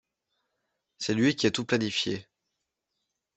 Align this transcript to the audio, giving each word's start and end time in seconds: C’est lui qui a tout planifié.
C’est 0.97 1.13
lui 1.13 1.35
qui 1.35 1.45
a 1.45 1.51
tout 1.51 1.63
planifié. 1.63 2.25